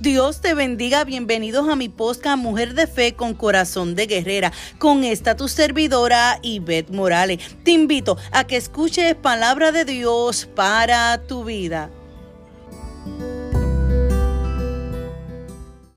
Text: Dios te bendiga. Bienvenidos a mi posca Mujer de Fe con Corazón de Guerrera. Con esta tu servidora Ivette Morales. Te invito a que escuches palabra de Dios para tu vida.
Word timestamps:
Dios 0.00 0.40
te 0.40 0.54
bendiga. 0.54 1.02
Bienvenidos 1.02 1.68
a 1.68 1.74
mi 1.74 1.88
posca 1.88 2.36
Mujer 2.36 2.74
de 2.74 2.86
Fe 2.86 3.14
con 3.14 3.34
Corazón 3.34 3.96
de 3.96 4.06
Guerrera. 4.06 4.52
Con 4.78 5.02
esta 5.02 5.34
tu 5.36 5.48
servidora 5.48 6.38
Ivette 6.42 6.92
Morales. 6.92 7.40
Te 7.64 7.72
invito 7.72 8.16
a 8.30 8.44
que 8.44 8.56
escuches 8.56 9.16
palabra 9.16 9.72
de 9.72 9.84
Dios 9.84 10.48
para 10.54 11.26
tu 11.26 11.42
vida. 11.42 11.90